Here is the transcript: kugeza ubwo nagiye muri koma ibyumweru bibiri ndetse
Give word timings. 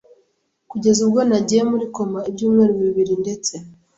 kugeza 0.71 0.99
ubwo 1.05 1.19
nagiye 1.29 1.63
muri 1.71 1.85
koma 1.95 2.19
ibyumweru 2.29 2.73
bibiri 2.83 3.13
ndetse 3.23 3.53